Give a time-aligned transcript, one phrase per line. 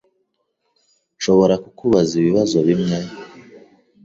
[1.17, 2.97] Nshobora kukubaza ibibazo bimwe?